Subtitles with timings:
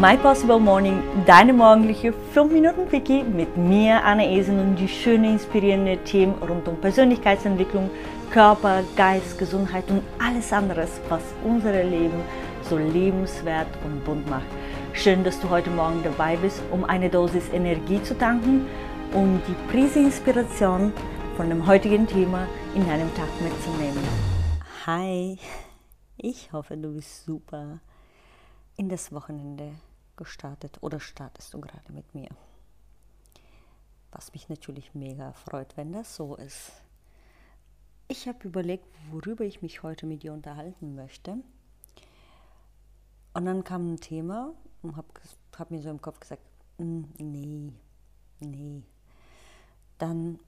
[0.00, 5.34] My Possible Morning, deine morgendliche 5 Minuten Quickie mit mir, Anna Esen und die schönen,
[5.34, 7.90] inspirierenden Themen rund um Persönlichkeitsentwicklung,
[8.30, 12.22] Körper, Geist, Gesundheit und alles anderes, was unser Leben
[12.62, 14.46] so lebenswert und bunt macht.
[14.94, 18.66] Schön, dass du heute Morgen dabei bist, um eine Dosis Energie zu tanken
[19.12, 20.94] und die Prise Inspiration
[21.36, 24.02] von dem heutigen Thema in deinem Tag mitzunehmen.
[24.86, 25.38] Hi,
[26.16, 27.80] ich hoffe, du bist super
[28.82, 29.72] in das Wochenende
[30.16, 32.28] gestartet oder startest du gerade mit mir.
[34.10, 36.72] Was mich natürlich mega freut, wenn das so ist.
[38.08, 41.36] Ich habe überlegt, worüber ich mich heute mit dir unterhalten möchte.
[43.34, 44.52] Und dann kam ein Thema
[44.82, 45.06] und habe
[45.56, 46.42] hab mir so im Kopf gesagt,
[46.78, 47.72] hm, nee,
[48.40, 48.82] nee.
[49.98, 50.40] Dann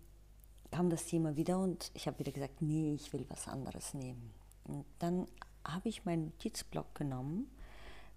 [0.72, 4.34] kam das Thema wieder und ich habe wieder gesagt, nee, ich will was anderes nehmen.
[4.64, 5.28] Und dann
[5.64, 7.48] habe ich meinen Notizblock genommen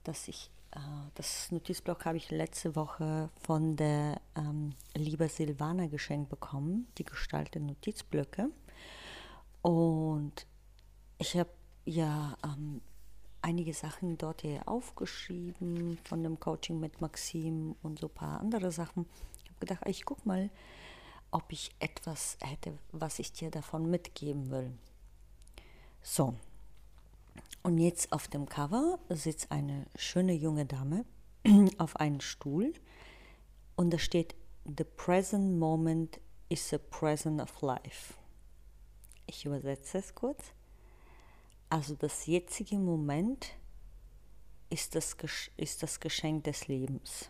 [0.08, 0.80] dass ich, äh,
[1.16, 7.60] das Notizblock habe ich letzte Woche von der ähm, liebe Silvana geschenkt bekommen, die gestaltete
[7.60, 8.50] Notizblöcke.
[9.62, 10.46] Und
[11.18, 11.50] ich habe
[11.86, 12.82] ja ähm,
[13.42, 18.72] einige Sachen dort hier aufgeschrieben von dem Coaching mit Maxim und so ein paar andere
[18.72, 19.06] Sachen.
[19.44, 20.50] Ich habe gedacht, ich gucke mal,
[21.32, 24.72] ob ich etwas hätte, was ich dir davon mitgeben will.
[26.02, 26.36] So,
[27.64, 31.06] und jetzt auf dem Cover sitzt eine schöne junge Dame
[31.78, 32.74] auf einem Stuhl
[33.76, 34.36] und da steht
[34.66, 38.16] The present moment is the present of life.
[39.28, 40.44] Ich übersetze es kurz.
[41.70, 43.54] Also das jetzige Moment
[44.70, 45.16] ist das,
[45.56, 47.30] ist das Geschenk des Lebens.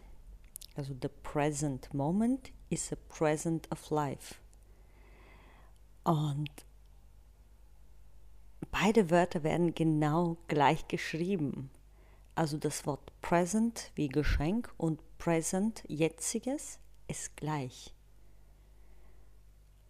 [0.75, 4.35] Also the present moment is the present of life.
[6.03, 6.49] Und
[8.71, 11.69] Beide Wörter werden genau gleich geschrieben.
[12.35, 17.93] Also das Wort present wie Geschenk und present jetziges ist gleich.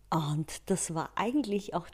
[0.10, 1.88] Und das war eigentlich auch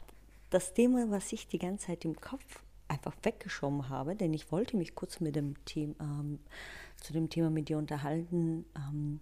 [0.50, 4.76] das Thema, was ich die ganze Zeit im Kopf einfach weggeschoben habe, denn ich wollte
[4.76, 6.38] mich kurz mit dem Thema, ähm,
[7.00, 9.20] zu dem Thema mit dir unterhalten, ähm,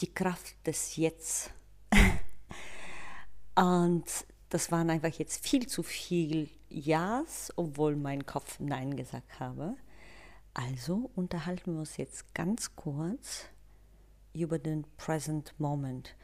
[0.00, 1.52] die Kraft des Jetzt.
[3.54, 4.04] und
[4.48, 9.76] das waren einfach jetzt viel zu viel Ja's, obwohl mein Kopf Nein gesagt habe.
[10.52, 13.46] Also unterhalten wir uns jetzt ganz kurz
[14.32, 16.14] über den Present Moment.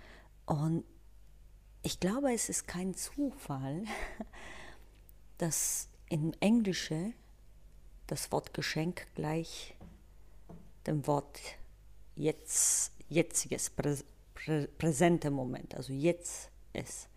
[0.46, 0.84] Und
[1.82, 3.84] ich glaube, es ist kein Zufall,
[5.38, 7.14] dass im Englischen
[8.06, 9.74] das Wort Geschenk gleich
[10.86, 11.40] dem Wort
[12.16, 13.96] jetzt, jetziges, prä,
[14.34, 17.09] prä, präsente Moment, also jetzt ist.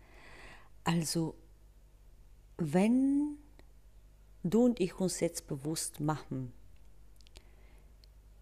[0.84, 1.34] Also,
[2.58, 3.38] wenn
[4.42, 6.52] du und ich uns jetzt bewusst machen,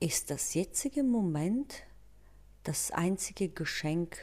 [0.01, 1.85] ist das jetzige Moment
[2.65, 4.19] das einzige Geschenk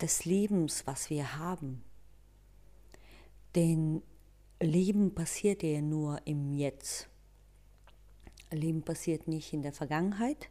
[0.00, 1.84] des Lebens, was wir haben.
[3.54, 4.02] Denn
[4.60, 7.08] Leben passiert ja nur im Jetzt.
[8.50, 10.48] Leben passiert nicht in der Vergangenheit,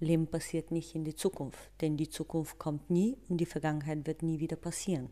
[0.00, 4.22] Leben passiert nicht in die Zukunft, denn die Zukunft kommt nie und die Vergangenheit wird
[4.22, 5.08] nie wieder passieren.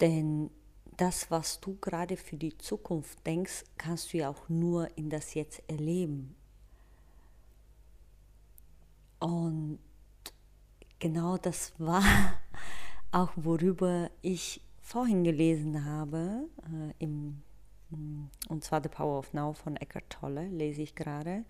[0.00, 0.50] Denn
[0.96, 5.34] das, was du gerade für die Zukunft denkst, kannst du ja auch nur in das
[5.34, 6.34] Jetzt erleben.
[9.18, 9.78] Und
[10.98, 12.02] genau das war
[13.12, 17.42] auch, worüber ich vorhin gelesen habe, äh, im,
[18.48, 21.44] und zwar The Power of Now von Eckhart Tolle, lese ich gerade.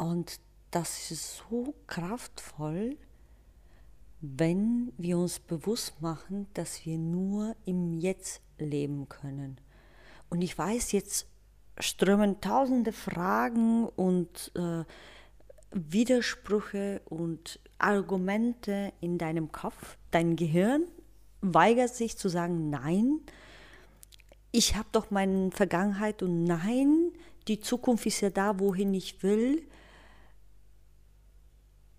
[0.00, 0.40] Und
[0.70, 2.96] das ist so kraftvoll,
[4.22, 9.60] wenn wir uns bewusst machen, dass wir nur im Jetzt leben können.
[10.30, 11.26] Und ich weiß, jetzt
[11.78, 14.84] strömen tausende Fragen und äh,
[15.70, 19.98] Widersprüche und Argumente in deinem Kopf.
[20.12, 20.86] Dein Gehirn
[21.42, 23.20] weigert sich zu sagen, nein,
[24.50, 27.12] ich habe doch meine Vergangenheit und nein,
[27.48, 29.66] die Zukunft ist ja da, wohin ich will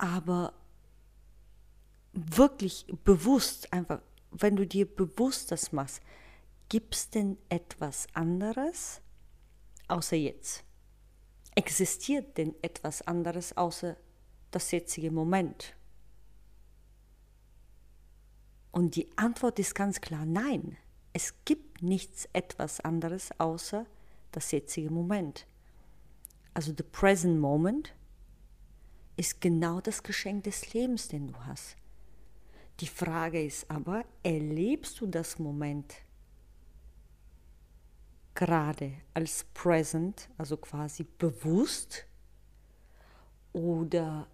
[0.02, 0.54] aber
[2.12, 4.02] wirklich bewusst, einfach,
[4.32, 6.02] wenn du dir bewusst das machst,
[6.70, 9.00] gibt es denn etwas anderes
[9.88, 10.64] außer jetzt?
[11.54, 13.96] Existiert denn etwas anderes außer
[14.50, 15.76] das jetzige Moment?
[18.72, 20.78] Und die Antwort ist ganz klar nein.
[21.14, 23.86] Es gibt nichts etwas anderes außer
[24.32, 25.46] das jetzige Moment.
[26.56, 27.94] Also the present moment
[29.22, 31.76] ist genau das Geschenk des Lebens, den du hast.
[32.80, 35.94] Die Frage ist aber, erlebst du das Moment
[38.34, 42.08] gerade als present, also quasi bewusst,
[43.54, 44.26] oder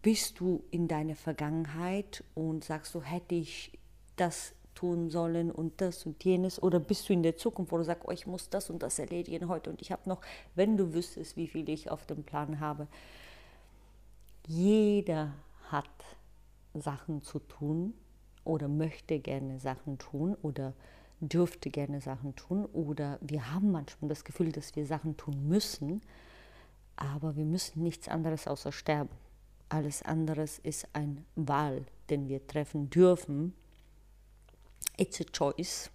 [0.00, 3.78] bist du in deiner Vergangenheit und sagst du, hätte ich
[4.16, 7.84] das tun sollen und das und jenes, oder bist du in der Zukunft, wo du
[7.84, 10.22] sagst, oh, ich muss das und das erledigen heute und ich habe noch,
[10.54, 12.88] wenn du wüsstest, wie viel ich auf dem Plan habe.
[14.48, 15.34] Jeder
[15.64, 16.16] hat
[16.72, 17.92] Sachen zu tun
[18.44, 20.72] oder möchte gerne Sachen tun oder
[21.20, 26.00] dürfte gerne Sachen tun oder wir haben manchmal das Gefühl, dass wir Sachen tun müssen,
[26.96, 29.14] aber wir müssen nichts anderes außer sterben.
[29.68, 33.52] Alles anderes ist ein Wahl, den wir treffen dürfen.
[34.96, 35.90] It's a choice.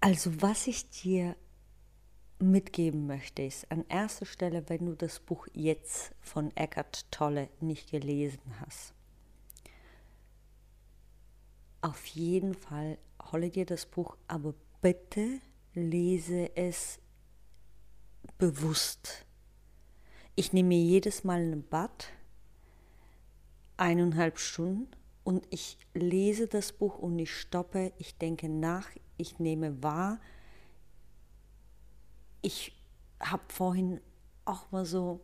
[0.00, 1.36] Also was ich dir
[2.38, 7.90] mitgeben möchte, ist an erster Stelle, wenn du das Buch jetzt von Eckhart Tolle nicht
[7.90, 8.94] gelesen hast,
[11.80, 12.98] auf jeden Fall
[13.32, 15.40] hole dir das Buch, aber bitte
[15.74, 16.98] lese es
[18.38, 19.24] bewusst.
[20.34, 22.12] Ich nehme mir jedes Mal ein Bad,
[23.76, 24.88] eineinhalb Stunden,
[25.26, 30.20] und ich lese das Buch und ich stoppe, ich denke nach, ich nehme wahr.
[32.46, 32.72] Ich
[33.18, 34.00] habe vorhin
[34.44, 35.18] auch mal so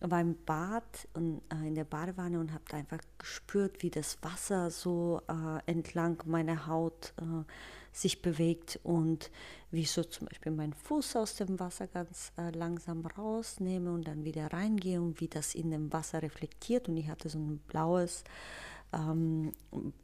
[0.00, 4.70] war im Bad und äh, in der Badewanne und habe einfach gespürt, wie das Wasser
[4.70, 7.44] so äh, entlang meiner Haut äh,
[7.92, 9.30] sich bewegt und
[9.70, 14.08] wie ich so zum Beispiel meinen Fuß aus dem Wasser ganz äh, langsam rausnehme und
[14.08, 16.88] dann wieder reingehe und wie das in dem Wasser reflektiert.
[16.88, 18.24] Und ich hatte so ein blaues
[18.94, 19.52] ähm,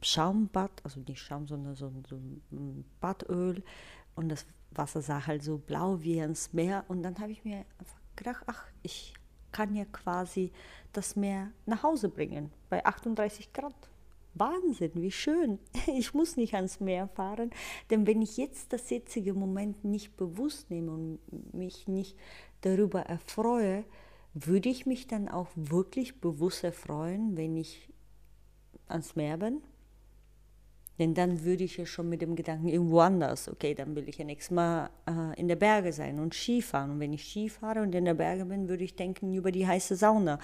[0.03, 3.63] Schaumbad, also nicht Schaum, sondern so, so ein Badöl
[4.15, 6.85] und das Wasser sah halt so blau wie ins Meer.
[6.87, 9.13] Und dann habe ich mir einfach gedacht, ach, ich
[9.51, 10.51] kann ja quasi
[10.93, 13.75] das Meer nach Hause bringen bei 38 Grad.
[14.33, 15.59] Wahnsinn, wie schön.
[15.87, 17.51] Ich muss nicht ans Meer fahren,
[17.89, 22.17] denn wenn ich jetzt das jetzige Moment nicht bewusst nehme und mich nicht
[22.61, 23.83] darüber erfreue,
[24.33, 27.89] würde ich mich dann auch wirklich bewusst erfreuen, wenn ich
[28.87, 29.61] ans Meer bin?
[31.01, 34.19] Denn dann würde ich ja schon mit dem Gedanken irgendwo anders, okay, dann will ich
[34.19, 36.91] ja nächstes Mal äh, in der Berge sein und Skifahren.
[36.91, 39.65] Und wenn ich Ski fahre und in der Berge bin, würde ich denken über die
[39.65, 40.37] heiße Sauna.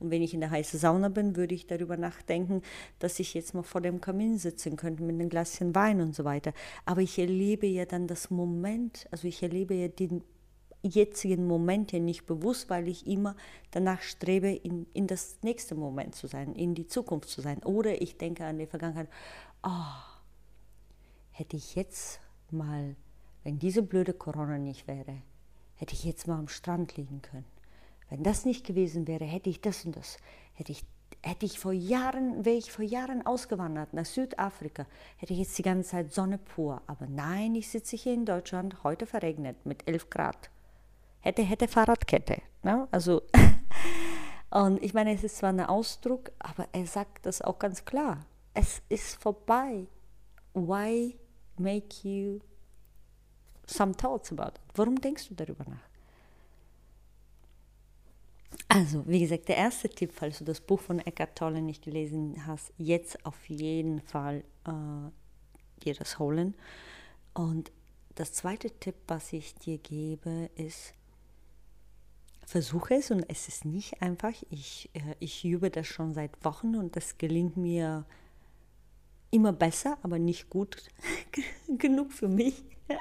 [0.00, 2.60] Und wenn ich in der heißen Sauna bin, würde ich darüber nachdenken,
[2.98, 6.24] dass ich jetzt mal vor dem Kamin sitzen könnte mit einem Gläschen Wein und so
[6.24, 6.52] weiter.
[6.84, 10.22] Aber ich erlebe ja dann das Moment, also ich erlebe ja den
[10.82, 13.36] jetzigen Moment ja nicht bewusst, weil ich immer
[13.70, 17.62] danach strebe, in, in das nächste Moment zu sein, in die Zukunft zu sein.
[17.64, 19.08] Oder ich denke an die Vergangenheit,
[19.62, 19.70] oh,
[21.30, 22.20] hätte ich jetzt
[22.50, 22.96] mal,
[23.44, 25.22] wenn diese blöde Corona nicht wäre,
[25.74, 27.46] hätte ich jetzt mal am Strand liegen können.
[28.08, 30.18] Wenn das nicht gewesen wäre, hätte ich das und das,
[30.54, 30.84] hätte ich
[31.22, 34.86] hätte ich vor Jahren, wäre ich vor Jahren ausgewandert nach Südafrika,
[35.16, 36.82] hätte ich jetzt die ganze Zeit Sonne pur.
[36.86, 40.50] Aber nein, ich sitze hier in Deutschland, heute verregnet mit 11 Grad.
[41.22, 42.42] Hätte, hätte Fahrradkette.
[42.62, 42.86] Ne?
[42.90, 43.22] Also,
[44.50, 48.26] und ich meine, es ist zwar ein Ausdruck, aber er sagt das auch ganz klar
[48.54, 49.86] es ist vorbei.
[50.54, 51.18] Why
[51.58, 52.40] make you
[53.66, 54.60] some thoughts about it?
[54.74, 55.88] Warum denkst du darüber nach?
[58.68, 62.46] Also, wie gesagt, der erste Tipp, falls du das Buch von Eckhart Tolle nicht gelesen
[62.46, 66.54] hast, jetzt auf jeden Fall äh, dir das holen.
[67.34, 67.72] Und
[68.14, 70.94] das zweite Tipp, was ich dir gebe, ist,
[72.52, 74.34] versuche es und es ist nicht einfach.
[74.50, 78.04] Ich, äh, ich übe das schon seit Wochen und das gelingt mir
[79.30, 80.76] immer besser, aber nicht gut
[81.78, 82.62] genug für mich.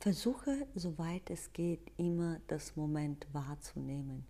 [0.00, 4.24] Versuche, soweit es geht, immer das Moment wahrzunehmen.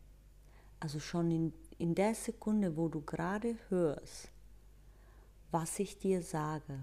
[0.81, 4.33] Also schon in, in der Sekunde, wo du gerade hörst,
[5.53, 6.81] was ich dir sage,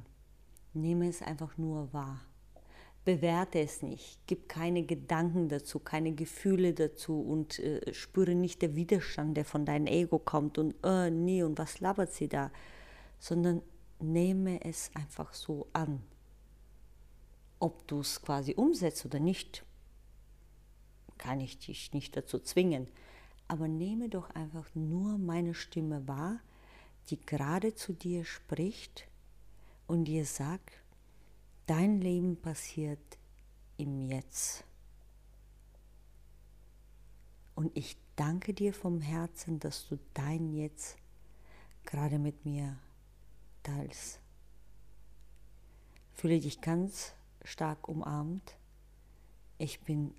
[0.73, 2.21] nehme es einfach nur wahr.
[3.03, 8.75] Bewerte es nicht, gib keine Gedanken dazu, keine Gefühle dazu und äh, spüre nicht den
[8.75, 12.51] Widerstand, der von deinem Ego kommt und äh, nee und was labert sie da,
[13.17, 13.63] sondern
[13.99, 16.03] nehme es einfach so an.
[17.59, 19.63] Ob du es quasi umsetzt oder nicht,
[21.17, 22.87] kann ich dich nicht dazu zwingen.
[23.47, 26.39] Aber nehme doch einfach nur meine Stimme wahr,
[27.09, 29.07] die gerade zu dir spricht
[29.87, 30.80] und dir sagt,
[31.71, 33.17] dein Leben passiert
[33.77, 34.65] im Jetzt.
[37.55, 40.97] Und ich danke dir vom Herzen, dass du dein Jetzt
[41.85, 42.77] gerade mit mir
[43.63, 44.19] teils.
[46.13, 47.13] Fühle dich ganz
[47.45, 48.57] stark umarmt.
[49.57, 50.13] Ich bin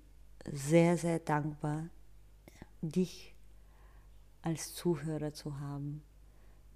[0.51, 1.87] sehr, sehr dankbar,
[2.81, 3.35] dich
[4.41, 6.01] als Zuhörer zu haben.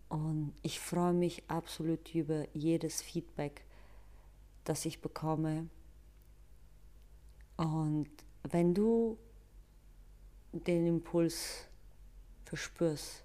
[0.08, 3.67] Und ich freue mich absolut über jedes Feedback,
[4.68, 5.70] das ich bekomme.
[7.56, 8.10] Und
[8.44, 9.18] wenn du
[10.52, 11.68] den Impuls
[12.44, 13.24] verspürst,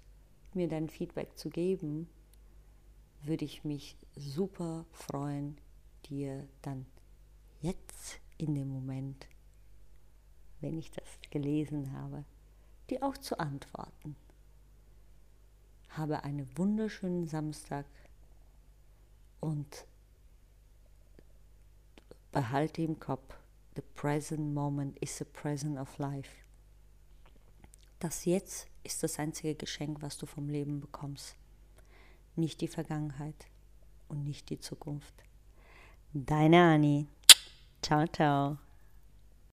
[0.53, 2.07] mir dein Feedback zu geben,
[3.23, 5.57] würde ich mich super freuen,
[6.09, 6.85] dir dann
[7.61, 9.27] jetzt in dem Moment,
[10.61, 12.23] wenn ich das gelesen habe,
[12.89, 14.15] dir auch zu antworten.
[15.89, 17.85] Habe einen wunderschönen Samstag
[19.39, 19.85] und
[22.33, 23.37] behalte im Kopf,
[23.75, 26.31] the present moment is the present of life.
[27.99, 31.37] Das Jetzt ist das einzige Geschenk, was du vom Leben bekommst.
[32.35, 33.47] Nicht die Vergangenheit
[34.09, 35.13] und nicht die Zukunft.
[36.11, 37.07] Deine Annie.
[37.81, 38.57] Ciao, ciao.